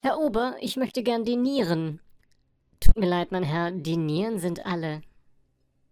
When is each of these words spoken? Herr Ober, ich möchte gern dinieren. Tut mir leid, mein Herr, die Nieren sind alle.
Herr 0.00 0.20
Ober, 0.20 0.54
ich 0.60 0.76
möchte 0.76 1.02
gern 1.02 1.24
dinieren. 1.24 2.00
Tut 2.78 2.96
mir 2.96 3.08
leid, 3.08 3.32
mein 3.32 3.42
Herr, 3.42 3.72
die 3.72 3.96
Nieren 3.96 4.38
sind 4.38 4.64
alle. 4.64 5.00